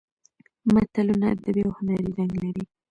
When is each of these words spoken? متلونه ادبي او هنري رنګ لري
متلونه 0.73 1.25
ادبي 1.33 1.61
او 1.65 1.71
هنري 1.77 2.09
رنګ 2.17 2.31
لري 2.43 2.63